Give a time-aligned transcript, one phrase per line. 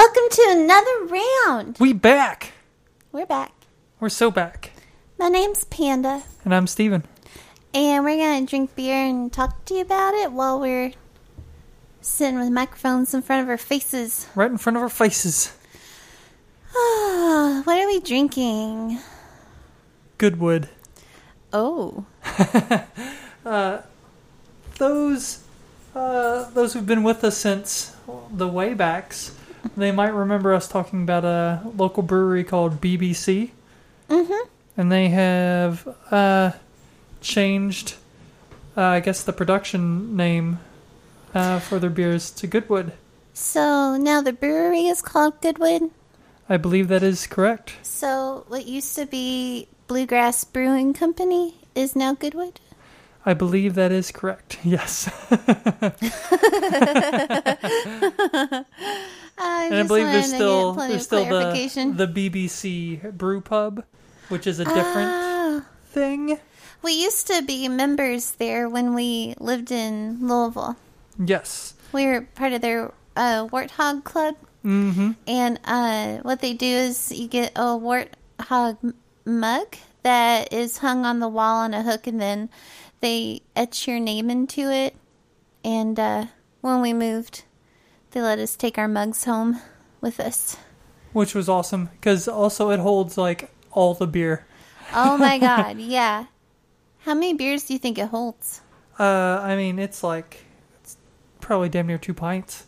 [0.00, 1.76] Welcome to another round.
[1.78, 2.52] We back.
[3.12, 3.52] We're back.
[4.00, 4.70] We're so back.
[5.18, 7.04] My name's Panda, And I'm Stephen.
[7.74, 10.92] and we're gonna drink beer and talk to you about it while we're
[12.00, 14.26] sitting with microphones in front of our faces.
[14.34, 15.52] Right in front of our faces.
[16.72, 19.00] what are we drinking?
[20.16, 20.70] Goodwood.
[21.52, 22.06] Oh,
[23.44, 23.82] uh,
[24.78, 25.44] Those
[25.94, 27.94] uh, those who've been with us since
[28.30, 29.32] the waybacks,
[29.76, 33.50] they might remember us talking about a local brewery called BBC.
[34.08, 34.48] mm-hmm.
[34.76, 36.52] And they have uh,
[37.20, 37.94] changed,
[38.76, 40.58] uh, I guess, the production name
[41.34, 42.92] uh, for their beers to Goodwood.
[43.34, 45.90] So now the brewery is called Goodwood.
[46.48, 47.74] I believe that is correct.
[47.82, 52.60] So what used to be Bluegrass Brewing Company is now Goodwood.
[53.24, 54.58] I believe that is correct.
[54.64, 55.10] Yes.
[59.42, 63.84] I And I believe there's still there's still the the BBC Brew Pub,
[64.28, 65.64] which is a different Ah.
[65.86, 66.38] thing.
[66.82, 70.76] We used to be members there when we lived in Louisville.
[71.18, 71.74] Yes.
[71.92, 75.12] We were part of their uh, Warthog Club, Mm-hmm.
[75.26, 81.18] and uh, what they do is you get a Warthog mug that is hung on
[81.20, 82.48] the wall on a hook, and then
[83.00, 84.94] they etch your name into it.
[85.64, 86.26] And uh,
[86.60, 87.44] when we moved,
[88.10, 89.60] they let us take our mugs home
[90.00, 90.56] with us.
[91.12, 94.46] Which was awesome because also it holds like all the beer.
[94.94, 96.26] Oh my god, yeah.
[97.00, 98.60] How many beers do you think it holds?
[98.98, 100.44] Uh, I mean it's like
[100.82, 100.96] it's
[101.40, 102.66] probably damn near two pints.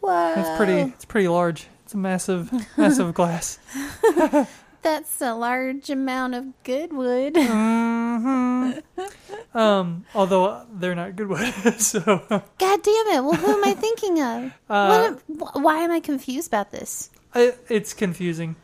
[0.00, 0.34] Whoa.
[0.36, 0.92] It's pretty.
[0.92, 1.66] It's pretty large.
[1.84, 3.58] It's a massive, massive glass.
[4.88, 7.36] That's a large amount of good wood.
[7.36, 8.70] hmm
[9.54, 13.22] Um, although they're not good wood, so God damn it.
[13.22, 14.52] Well, who am I thinking of?
[14.70, 17.10] uh, am- why am I confused about this?
[17.34, 18.56] I, it's confusing.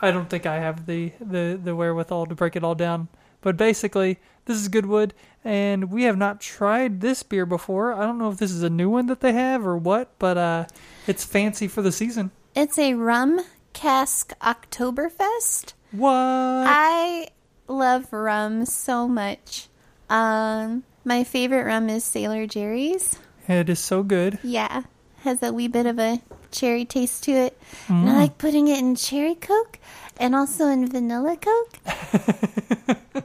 [0.00, 3.08] I don't think I have the, the, the wherewithal to break it all down.
[3.42, 5.12] But basically, this is Goodwood,
[5.44, 7.92] and we have not tried this beer before.
[7.92, 10.38] I don't know if this is a new one that they have or what, but
[10.38, 10.66] uh,
[11.06, 12.30] it's fancy for the season.
[12.54, 13.40] It's a rum
[13.80, 15.72] cask Oktoberfest.
[15.92, 16.12] What?
[16.12, 17.28] I
[17.66, 19.68] love rum so much.
[20.10, 23.18] Um, my favorite rum is Sailor Jerry's.
[23.48, 24.38] it is so good.
[24.42, 24.82] Yeah,
[25.22, 26.20] has a wee bit of a
[26.50, 27.58] cherry taste to it.
[27.88, 28.10] And Mm.
[28.12, 29.78] I like putting it in cherry coke
[30.18, 31.78] and also in vanilla coke.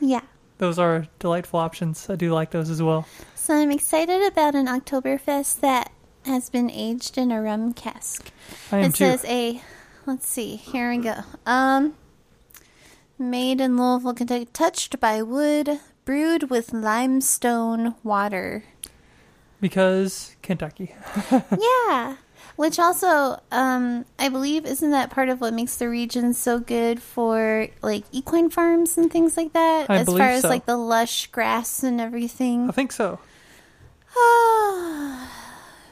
[0.00, 0.22] yeah.
[0.58, 2.08] Those are delightful options.
[2.08, 3.06] I do like those as well.
[3.34, 5.90] So I'm excited about an Oktoberfest that
[6.26, 8.30] has been aged in a rum cask.
[8.72, 9.04] I am it too.
[9.04, 9.60] says a
[10.06, 11.16] let's see, here we go.
[11.46, 11.94] Um
[13.18, 18.64] made in Louisville, Kentucky, touched by wood, brewed with limestone water.
[19.60, 20.94] because Kentucky.
[21.32, 22.16] yeah.
[22.56, 27.02] Which also, um, I believe, isn't that part of what makes the region so good
[27.02, 29.90] for like equine farms and things like that?
[29.90, 30.48] I as far as so.
[30.48, 32.68] like the lush grass and everything.
[32.68, 33.18] I think so.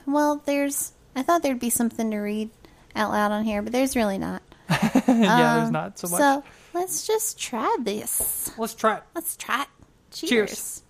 [0.06, 0.92] well, there's.
[1.14, 2.50] I thought there'd be something to read
[2.96, 4.42] out loud on here, but there's really not.
[4.70, 6.18] yeah, there's Um, not so much.
[6.20, 8.50] So let's just try this.
[8.56, 9.02] Let's try it.
[9.14, 9.68] Let's try it.
[10.10, 10.28] Cheers.
[10.30, 10.82] Cheers.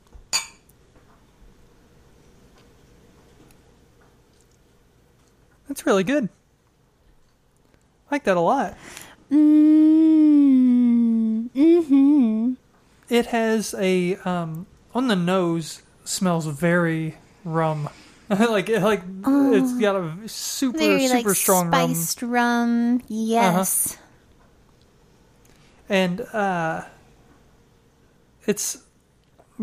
[5.68, 6.28] That's really good.
[8.10, 8.76] I like that a lot.
[9.30, 9.38] Mm,
[11.50, 12.52] mm-hmm.
[13.08, 17.88] It has a um on the nose smells very rum.
[18.50, 21.94] like it- like it's got a super Very super like strong rum Uh-huh.
[21.94, 23.02] spiced rum.
[23.08, 23.98] Yes.
[25.88, 26.82] and uh
[28.46, 28.78] it's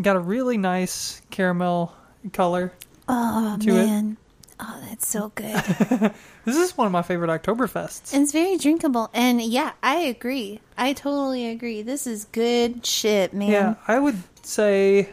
[0.01, 1.93] got a really nice caramel
[2.33, 2.71] color.
[3.07, 4.17] Oh to it.
[4.61, 6.13] Oh, that's so good.
[6.45, 8.11] This is one of my favorite Oktoberfests.
[8.11, 10.61] it's very drinkable, and yeah, I agree.
[10.75, 11.83] I totally agree.
[11.83, 13.51] This is good shit, man.
[13.51, 15.09] Yeah, I would say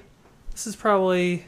[0.53, 1.45] this is probably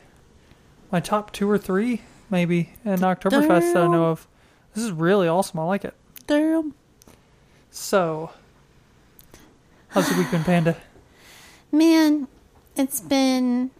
[0.91, 4.27] my top two or three, maybe, in Oktoberfest that I know of.
[4.75, 5.61] This is really awesome.
[5.61, 5.95] I like it.
[6.27, 6.75] Damn.
[7.71, 8.31] So,
[9.89, 10.77] how's your week been, Panda?
[11.71, 12.29] Man,
[12.77, 13.71] it's been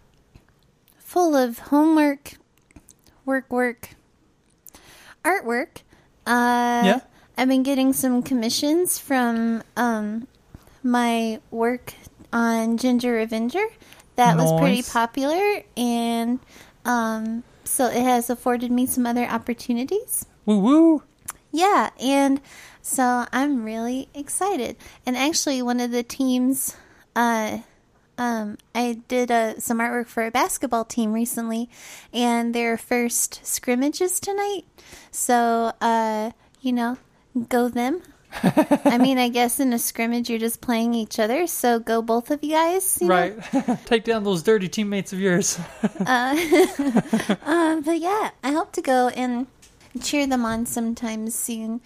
[0.99, 2.35] full of homework,
[3.25, 3.91] work, work,
[5.25, 5.79] artwork.
[6.27, 7.01] Uh, Yeah?
[7.37, 10.27] I've been getting some commissions from um,
[10.83, 11.95] my work
[12.33, 13.65] on Ginger Avenger.
[14.17, 16.41] That was pretty popular, and
[16.85, 20.27] um, so it has afforded me some other opportunities.
[20.47, 21.03] Woo woo!
[21.51, 22.41] Yeah, and
[22.83, 24.77] so I'm really excited.
[25.07, 26.77] And actually, one of the teams
[27.17, 27.59] uh,
[28.19, 31.71] um, I did uh, some artwork for a basketball team recently,
[32.13, 34.65] and their first scrimmage is tonight.
[35.13, 36.99] So, uh, you know,
[37.49, 38.03] go them.
[38.85, 42.31] I mean, I guess in a scrimmage you're just playing each other, so go both
[42.31, 42.99] of you guys.
[43.01, 43.09] you?
[43.09, 43.35] Right.
[43.87, 45.59] Take down those dirty teammates of yours.
[47.49, 49.47] Um, but yeah, I hope to go and
[50.03, 51.81] cheer them on sometime soon.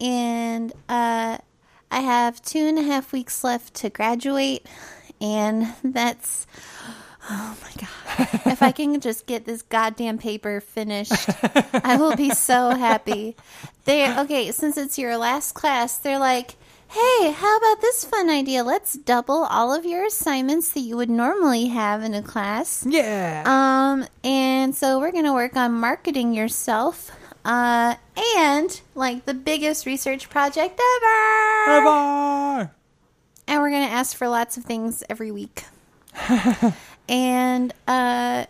[0.00, 1.38] And uh,
[1.90, 4.66] I have two and a half weeks left to graduate,
[5.20, 6.46] and that's
[7.28, 8.28] oh my god!
[8.46, 11.28] if I can just get this goddamn paper finished,
[11.74, 13.36] I will be so happy.
[13.84, 16.56] They okay, since it's your last class, they're like.
[16.88, 18.62] Hey, how about this fun idea?
[18.62, 22.86] Let's double all of your assignments that you would normally have in a class.
[22.88, 23.42] yeah.
[23.44, 27.10] Um, and so we're gonna work on marketing yourself.
[27.44, 27.96] Uh,
[28.36, 31.80] and like the biggest research project ever.
[31.80, 32.70] Bye-bye.
[33.48, 35.64] And we're gonna ask for lots of things every week.
[37.08, 38.46] and uh,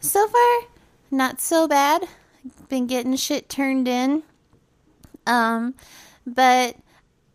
[0.00, 0.60] so far,
[1.10, 2.06] not so bad.
[2.68, 4.22] Been getting shit turned in.
[5.26, 5.74] Um,
[6.26, 6.76] but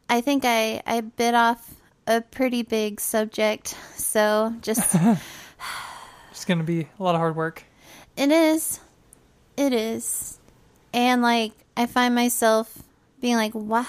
[0.10, 1.76] I think I I bit off
[2.08, 3.76] a pretty big subject.
[3.96, 4.96] So just
[6.32, 7.64] It's going to be a lot of hard work.
[8.18, 8.80] It is.
[9.56, 10.40] It is.
[10.94, 12.84] And like I find myself
[13.22, 13.86] being like, "Why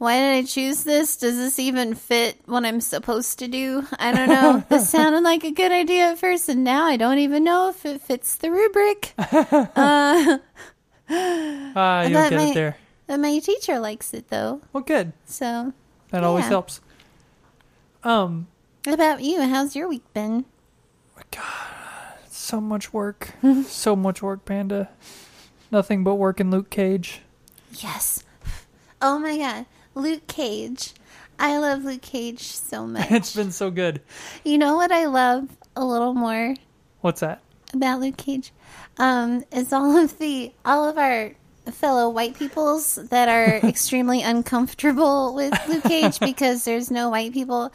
[0.00, 1.18] why did I choose this?
[1.18, 3.86] Does this even fit what I'm supposed to do?
[3.98, 4.64] I don't know.
[4.70, 7.84] this sounded like a good idea at first and now I don't even know if
[7.84, 10.38] it fits the rubric." uh,
[11.12, 12.76] Ah, you'll get my- it there.
[13.18, 14.62] my teacher likes it though.
[14.72, 15.12] Well, good.
[15.26, 15.74] So,
[16.10, 16.80] That always helps.
[18.02, 18.46] Um,
[18.84, 19.42] what about you?
[19.42, 20.46] How's your week been?
[21.30, 23.32] God, so much work.
[23.66, 24.88] so much work, Panda.
[25.70, 27.20] Nothing but work in Luke Cage.
[27.74, 28.24] Yes.
[29.02, 29.66] Oh my god.
[29.94, 30.92] Luke Cage.
[31.38, 33.10] I love Luke Cage so much.
[33.10, 34.00] It's been so good.
[34.44, 36.54] You know what I love a little more
[37.00, 37.40] What's that?
[37.72, 38.52] about Luke Cage?
[38.98, 41.32] Um, is all of the all of our
[41.72, 47.72] fellow white peoples that are extremely uncomfortable with Luke Cage because there's no white people.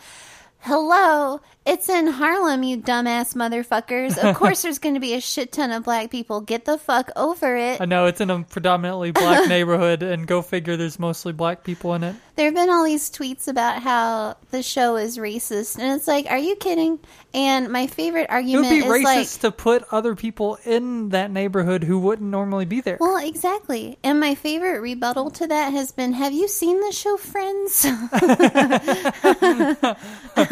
[0.60, 4.18] Hello, it's in Harlem, you dumbass motherfuckers.
[4.18, 6.42] Of course there's gonna be a shit ton of black people.
[6.42, 7.82] Get the fuck over it.
[7.82, 11.96] I know it's in a predominantly black neighborhood, and go figure, there's mostly black people
[11.96, 12.16] in it.
[12.36, 16.28] There have been all these tweets about how the show is racist, and it's like,
[16.30, 17.00] are you kidding?
[17.34, 21.32] And my favorite It would be is racist like, to put other people in that
[21.32, 22.98] neighborhood who wouldn't normally be there.
[23.00, 23.98] Well, exactly.
[24.04, 27.86] And my favorite rebuttal to that has been Have you seen the show Friends?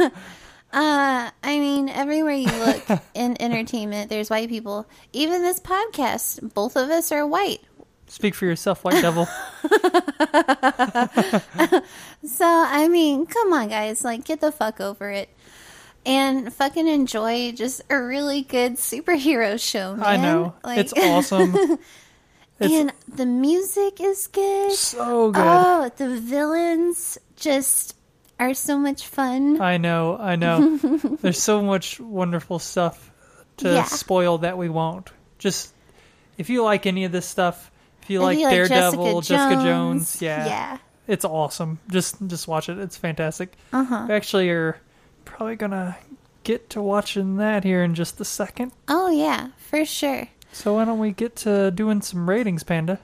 [0.74, 2.84] uh, I mean, everywhere you look
[3.14, 4.88] in entertainment, there's white people.
[5.14, 7.62] Even this podcast, both of us are white.
[8.08, 9.28] Speak for yourself, white devil.
[12.26, 14.04] So, I mean, come on, guys.
[14.04, 15.30] Like, get the fuck over it.
[16.06, 20.06] And fucking enjoy just a really good superhero show, man.
[20.06, 20.54] I know.
[20.64, 21.80] Like, it's awesome.
[22.60, 24.72] It's and the music is good.
[24.74, 25.44] so good.
[25.44, 27.96] Oh, the villains just
[28.40, 29.62] are so much fun.
[29.62, 30.78] I know, I know.
[31.22, 33.12] There's so much wonderful stuff
[33.58, 33.84] to Yeah.
[33.84, 35.10] spoil that we won't.
[35.38, 35.74] Just
[36.38, 37.70] if you like any of this stuff,
[38.02, 40.78] if you If like you Daredevil, Jessica, Jones, yeah, yeah,
[41.08, 41.80] it's awesome.
[41.90, 42.78] Just just watch it.
[42.80, 43.54] It's fantastic.
[43.72, 44.06] uh huh.
[44.10, 44.78] We actually are
[45.26, 45.96] probably gonna
[46.44, 48.72] get to watching that here in just a second.
[48.88, 50.28] Oh yeah, for sure.
[50.52, 53.00] So why don't we get to doing some ratings, Panda?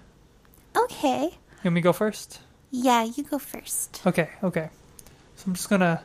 [0.75, 1.31] Okay, You
[1.63, 2.39] Let me go first.
[2.71, 4.01] yeah, you go first.
[4.05, 4.69] Okay, okay.
[5.39, 6.01] So I'm just gonna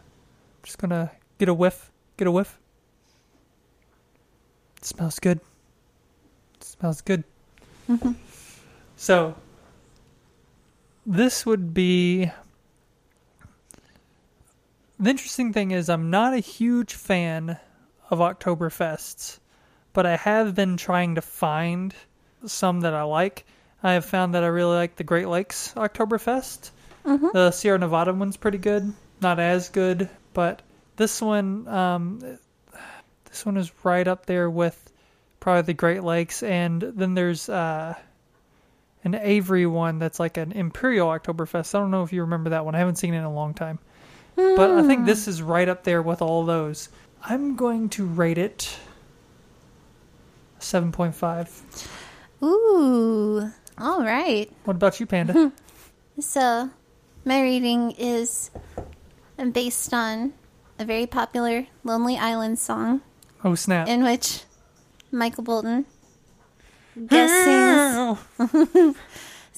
[0.63, 1.91] just gonna get a whiff.
[2.17, 2.57] Get a whiff.
[4.77, 5.41] It smells good.
[6.55, 7.25] It smells good.
[7.91, 8.13] Mm-hmm.
[8.95, 9.35] So
[11.05, 12.31] this would be
[15.01, 17.59] the interesting thing is I'm not a huge fan
[18.11, 19.41] of Oktoberfests,
[19.93, 21.93] but I have been trying to find
[22.47, 23.47] some that I like.
[23.83, 26.71] I have found that I really like the Great Lakes Oktoberfest.
[27.05, 27.31] Mm-hmm.
[27.33, 28.95] The Sierra Nevada one's pretty good.
[29.21, 30.63] Not as good, but
[30.97, 32.39] this one, um,
[33.25, 34.91] this one is right up there with
[35.41, 36.43] probably the Great Lakes.
[36.43, 37.95] And then there's uh,
[39.05, 41.75] an Avery one that's like an Imperial Oktoberfest.
[41.75, 42.75] I don't know if you remember that one.
[42.75, 43.79] I haven't seen it in a long time.
[44.37, 46.89] But I think this is right up there with all those.
[47.23, 48.77] I'm going to rate it
[50.59, 51.87] 7.5.
[52.43, 54.51] Ooh, all right.
[54.65, 55.53] What about you, Panda?
[56.21, 56.71] So,
[57.25, 58.53] my rating is
[59.53, 60.33] based on
[60.79, 63.03] a very popular Lonely Island song
[63.45, 63.89] oh, snap.
[63.89, 64.43] in which
[65.11, 65.87] Michael Bolton
[67.09, 68.97] guest sings.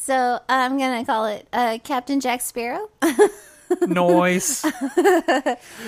[0.06, 2.90] So I'm gonna call it uh, Captain Jack Sparrow.
[3.88, 4.64] Noise.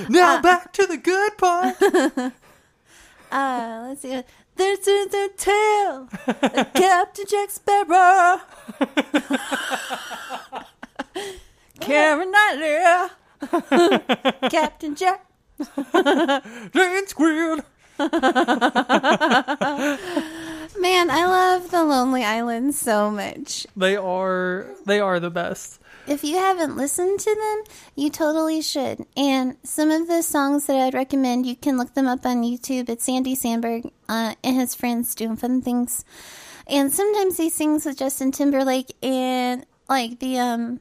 [0.08, 1.76] now back to the good part.
[3.30, 4.20] Uh, let's see.
[4.56, 8.40] This is the tale of Captain Jack Sparrow.
[11.78, 13.10] Karen Knightley.
[14.50, 15.24] Captain Jack.
[16.74, 17.64] Jane Squid.
[20.78, 23.66] Man, I love the Lonely Island so much.
[23.76, 25.80] They are they are the best.
[26.06, 27.64] If you haven't listened to them,
[27.94, 29.04] you totally should.
[29.16, 32.88] And some of the songs that I'd recommend, you can look them up on YouTube.
[32.88, 36.04] It's Andy Samberg uh, and his friends doing fun things.
[36.66, 40.80] And sometimes he sings with Justin Timberlake and like the um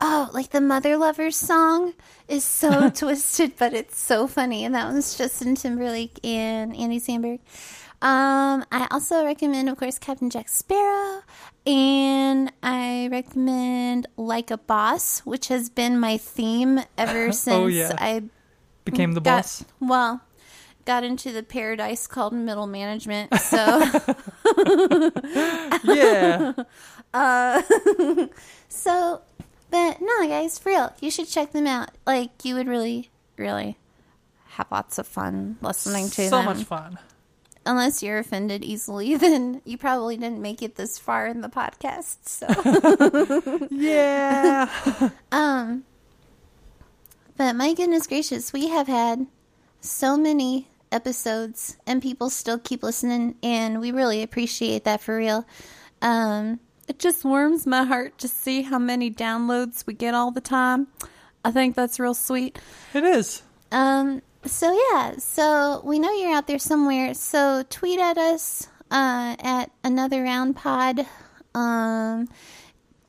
[0.00, 1.94] oh, like the Mother Lovers song
[2.28, 4.64] is so twisted, but it's so funny.
[4.64, 7.40] And that one's Justin Timberlake and Andy Samberg.
[8.02, 11.22] Um, I also recommend, of course, Captain Jack Sparrow,
[11.66, 17.92] and I recommend Like a Boss, which has been my theme ever since Oh, yeah.
[17.98, 18.24] I
[18.84, 19.64] Became the got boss.
[19.80, 20.20] well
[20.84, 23.32] got into the paradise called middle management.
[23.40, 23.80] So
[25.84, 26.52] Yeah.
[28.68, 29.35] so, but
[30.20, 31.90] no, guys, for real, you should check them out.
[32.06, 33.76] Like you would really, really
[34.50, 36.30] have lots of fun listening to so them.
[36.30, 36.98] So much fun.
[37.66, 42.16] unless you're offended easily, then you probably didn't make it this far in the podcast.
[42.26, 42.46] So,
[43.70, 45.10] Yeah.
[45.32, 45.84] um,
[47.36, 49.26] but my goodness gracious, we have had
[49.80, 55.44] so many episodes, and people still keep listening, and we really appreciate that for real.
[56.00, 60.40] Um, it just warms my heart to see how many downloads we get all the
[60.40, 60.88] time.
[61.44, 62.58] I think that's real sweet.
[62.94, 63.42] it is.
[63.72, 67.14] Um, so yeah, so we know you're out there somewhere.
[67.14, 71.06] So tweet at us uh, at another round pod.
[71.54, 72.28] Um,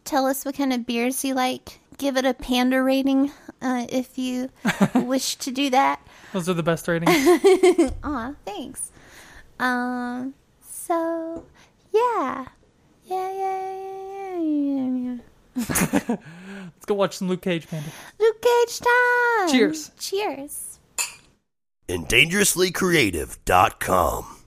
[0.06, 1.80] tell us what kind of beers you like.
[1.98, 3.32] Give it a panda rating
[3.62, 4.50] uh, if you
[4.96, 6.00] wish to do that.
[6.34, 7.12] Those are the best ratings.
[8.04, 8.92] Aw, thanks.
[9.60, 11.44] Um, so
[13.08, 15.18] yeah, yeah, yeah, yeah, yeah,
[15.56, 15.56] yeah.
[16.76, 17.90] Let's go watch some Luke Cage, Panda.
[18.20, 19.50] Luke Cage time.
[19.50, 19.92] Cheers.
[20.00, 20.80] Cheers.
[21.90, 24.28] and dangerouslycreative.com.